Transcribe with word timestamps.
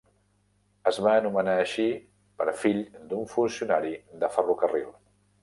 Es 0.91 0.97
va 1.07 1.11
anomenar 1.17 1.57
així 1.65 1.85
pel 2.41 2.51
fill 2.63 2.81
d'un 3.13 3.31
funcionari 3.35 3.93
de 4.25 4.33
ferrocarril. 4.39 4.91